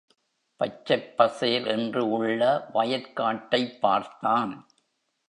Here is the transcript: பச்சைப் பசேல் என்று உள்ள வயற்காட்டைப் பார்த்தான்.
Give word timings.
பச்சைப் 0.57 1.17
பசேல் 1.17 1.67
என்று 1.67 2.09
உள்ள 2.11 2.69
வயற்காட்டைப் 2.73 3.79
பார்த்தான். 3.79 4.67